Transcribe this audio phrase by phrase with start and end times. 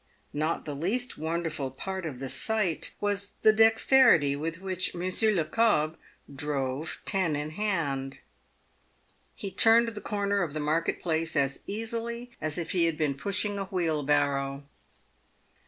[0.33, 5.29] Not the least wonder ful part of the sight was the dexterity with which Monsieur
[5.31, 5.95] Le Cobbe
[6.35, 8.17] drove ten in hand.
[9.35, 13.13] He turned the corner of the market place as easily as if he had been
[13.13, 14.63] pushing a wheelbarrow.